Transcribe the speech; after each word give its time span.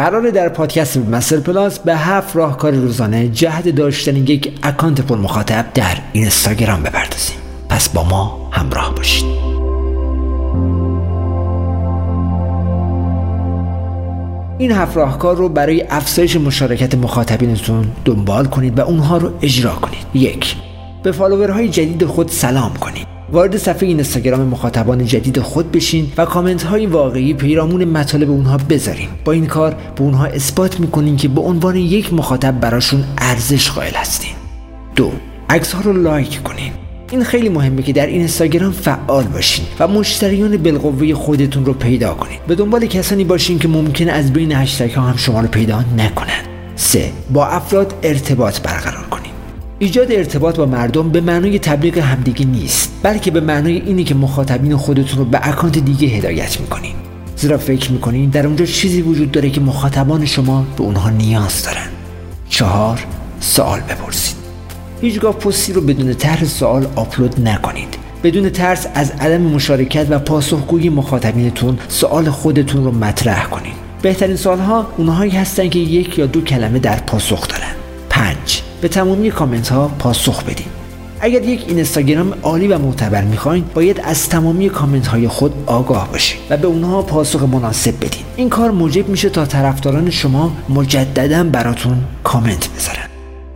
قراره 0.00 0.30
در 0.30 0.48
پادکست 0.48 0.96
مستر 0.96 1.36
پلاس 1.36 1.78
به 1.78 1.96
هفت 1.96 2.36
راهکار 2.36 2.72
روزانه 2.72 3.28
جهت 3.28 3.68
داشتن 3.68 4.16
یک 4.16 4.52
اکانت 4.62 5.00
پر 5.00 5.16
مخاطب 5.16 5.66
در 5.74 5.96
اینستاگرام 6.12 6.82
بپردازیم. 6.82 7.36
پس 7.68 7.88
با 7.88 8.04
ما 8.04 8.50
همراه 8.52 8.94
باشید. 8.94 9.24
این 14.58 14.72
هفت 14.72 14.96
راهکار 14.96 15.36
رو 15.36 15.48
برای 15.48 15.84
افزایش 15.90 16.36
مشارکت 16.36 16.94
مخاطبینتون 16.94 17.86
دنبال 18.04 18.44
کنید 18.44 18.78
و 18.78 18.82
اونها 18.82 19.16
رو 19.16 19.30
اجرا 19.42 19.74
کنید. 19.74 20.06
یک 20.14 20.56
به 21.02 21.12
follower 21.12 21.57
های 21.57 21.68
جدید 21.68 22.04
خود 22.04 22.28
سلام 22.28 22.74
کنید. 22.74 23.09
وارد 23.32 23.56
صفحه 23.56 23.88
اینستاگرام 23.88 24.40
مخاطبان 24.40 25.04
جدید 25.04 25.40
خود 25.40 25.72
بشین 25.72 26.12
و 26.16 26.24
کامنت 26.24 26.62
های 26.62 26.86
واقعی 26.86 27.34
پیرامون 27.34 27.84
مطالب 27.84 28.30
اونها 28.30 28.56
بذارین. 28.56 29.08
با 29.24 29.32
این 29.32 29.46
کار 29.46 29.76
به 29.96 30.02
اونها 30.02 30.26
اثبات 30.26 30.80
می‌کنین 30.80 31.16
که 31.16 31.28
به 31.28 31.40
عنوان 31.40 31.76
یک 31.76 32.14
مخاطب 32.14 32.60
براشون 32.60 33.04
ارزش 33.18 33.70
قائل 33.70 33.94
هستین. 33.94 34.30
دو 34.96 35.12
عکس 35.50 35.72
ها 35.72 35.80
رو 35.80 35.92
لایک 35.92 36.42
کنین. 36.42 36.72
این 37.10 37.24
خیلی 37.24 37.48
مهمه 37.48 37.82
که 37.82 37.92
در 37.92 38.06
اینستاگرام 38.06 38.72
فعال 38.72 39.24
باشین 39.24 39.64
و 39.78 39.88
مشتریان 39.88 40.56
بالقوه 40.56 41.14
خودتون 41.14 41.64
رو 41.64 41.72
پیدا 41.72 42.14
کنین. 42.14 42.38
به 42.48 42.54
دنبال 42.54 42.86
کسانی 42.86 43.24
باشین 43.24 43.58
که 43.58 43.68
ممکنه 43.68 44.12
از 44.12 44.32
بین 44.32 44.52
هشتگ 44.52 44.90
ها 44.90 45.02
هم 45.02 45.16
شما 45.16 45.40
رو 45.40 45.48
پیدا 45.48 45.84
نکنن. 45.96 46.40
سه 46.76 47.12
با 47.32 47.46
افراد 47.46 47.94
ارتباط 48.02 48.60
برقرار 48.60 49.09
ایجاد 49.82 50.12
ارتباط 50.12 50.56
با 50.56 50.66
مردم 50.66 51.10
به 51.10 51.20
معنای 51.20 51.58
تبلیغ 51.58 51.98
همدیگه 51.98 52.46
نیست 52.46 52.90
بلکه 53.02 53.30
به 53.30 53.40
معنای 53.40 53.80
اینی 53.80 54.04
که 54.04 54.14
مخاطبین 54.14 54.76
خودتون 54.76 55.18
رو 55.18 55.24
به 55.24 55.48
اکانت 55.48 55.78
دیگه 55.78 56.08
هدایت 56.08 56.60
می‌کنین. 56.60 56.94
زیرا 57.36 57.58
فکر 57.58 57.92
می‌کنین 57.92 58.30
در 58.30 58.46
اونجا 58.46 58.66
چیزی 58.66 59.02
وجود 59.02 59.30
داره 59.30 59.50
که 59.50 59.60
مخاطبان 59.60 60.26
شما 60.26 60.66
به 60.76 60.82
اونها 60.82 61.10
نیاز 61.10 61.64
دارن. 61.64 61.88
چهار 62.48 63.06
سوال 63.40 63.80
بپرسید. 63.80 64.36
هیچگاه 65.00 65.34
پستی 65.34 65.72
رو 65.72 65.80
بدون 65.80 66.14
طرح 66.14 66.44
سوال 66.44 66.86
آپلود 66.96 67.48
نکنید. 67.48 67.96
بدون 68.22 68.50
ترس 68.50 68.86
از 68.94 69.10
عدم 69.10 69.40
مشارکت 69.40 70.06
و 70.10 70.18
پاسخگویی 70.18 70.88
مخاطبینتون 70.88 71.78
سوال 71.88 72.30
خودتون 72.30 72.84
رو 72.84 72.90
مطرح 72.90 73.46
کنید 73.46 73.74
بهترین 74.02 74.36
سوالها 74.36 74.86
اونهایی 74.96 75.30
هستن 75.30 75.68
که 75.68 75.78
یک 75.78 76.18
یا 76.18 76.26
دو 76.26 76.40
کلمه 76.40 76.78
در 76.78 76.96
پاسخ 76.96 77.48
دارن. 77.48 77.72
پنج 78.10 78.62
به 78.80 78.88
تمامی 78.88 79.30
کامنت 79.30 79.68
ها 79.68 79.88
پاسخ 79.98 80.44
بدین. 80.44 80.66
اگر 81.20 81.42
یک 81.42 81.64
اینستاگرام 81.68 82.34
عالی 82.42 82.68
و 82.68 82.78
معتبر 82.78 83.24
می‌خواین 83.24 83.64
باید 83.74 84.00
از 84.00 84.28
تمامی 84.28 84.68
کامنت 84.68 85.06
های 85.06 85.28
خود 85.28 85.52
آگاه 85.66 86.08
باشید 86.12 86.38
و 86.50 86.56
به 86.56 86.66
اونها 86.66 87.02
پاسخ 87.02 87.42
مناسب 87.42 87.96
بدین. 87.96 88.22
این 88.36 88.48
کار 88.48 88.70
موجب 88.70 89.08
میشه 89.08 89.28
تا 89.28 89.46
طرفداران 89.46 90.10
شما 90.10 90.52
مجددا 90.68 91.44
براتون 91.44 91.98
کامنت 92.24 92.68
بذارن. 92.76 93.08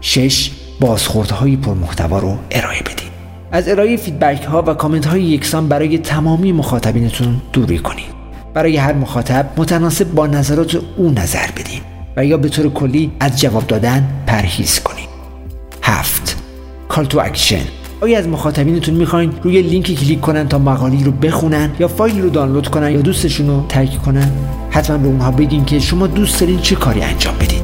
6 0.00 0.50
بازخوردهای 0.80 1.56
پرمحتوا 1.56 2.18
رو 2.18 2.36
ارائه 2.50 2.80
بدین. 2.80 3.08
از 3.52 3.68
ارائه 3.68 3.96
feedback 3.96 4.42
ها 4.42 4.62
و 4.66 4.74
کامنت 4.74 5.06
های 5.06 5.22
یکسان 5.22 5.68
برای 5.68 5.98
تمامی 5.98 6.52
مخاطبینتون 6.52 7.40
دوری 7.52 7.78
کنید 7.78 8.12
برای 8.54 8.76
هر 8.76 8.92
مخاطب 8.92 9.50
متناسب 9.56 10.12
با 10.12 10.26
نظرات 10.26 10.78
او 10.96 11.10
نظر 11.10 11.46
بدین 11.56 11.80
و 12.16 12.24
یا 12.24 12.36
به 12.36 12.48
طور 12.48 12.72
کلی 12.72 13.12
از 13.20 13.40
جواب 13.40 13.66
دادن 13.66 14.08
پرهیز 14.26 14.80
کنید 14.80 15.11
هفت. 15.92 16.36
call 16.88 17.04
to 17.04 17.20
action 17.20 17.64
آیا 18.00 18.18
از 18.18 18.28
مخاطبینتون 18.28 18.94
می‌خواین 18.94 19.32
روی 19.42 19.62
لینکی 19.62 19.94
کلیک 19.94 20.20
کنن 20.20 20.48
تا 20.48 20.58
مقاله‌ای 20.58 21.04
رو 21.04 21.12
بخونن 21.12 21.70
یا 21.78 21.88
فایلی 21.88 22.20
رو 22.20 22.30
دانلود 22.30 22.68
کنن 22.68 22.90
یا 22.90 23.00
دوستشون 23.00 23.46
رو 23.46 23.66
tag 23.68 24.02
کنن؟ 24.02 24.32
حتما 24.70 24.98
به 24.98 25.08
اونها 25.08 25.30
بگین 25.30 25.64
که 25.64 25.78
شما 25.78 26.06
دوست 26.06 26.40
دارین 26.40 26.58
چه 26.58 26.74
کاری 26.74 27.02
انجام 27.02 27.34
بدید 27.34 27.61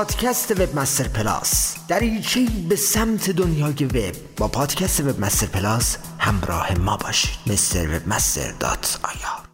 پادکست 0.00 0.50
وب 0.60 0.78
مستر 0.78 1.08
پلاس 1.08 1.76
دریچه 1.88 2.46
به 2.68 2.76
سمت 2.76 3.30
دنیای 3.30 3.84
وب 3.84 4.36
با 4.36 4.48
پادکست 4.48 5.00
وب 5.00 5.20
مستر 5.20 5.46
پلاس 5.46 5.96
همراه 6.18 6.78
ما 6.78 6.96
باشید. 6.96 7.38
مستر 7.46 7.96
webmaster 7.96 8.52
dot 8.52 9.00
IR 9.02 9.49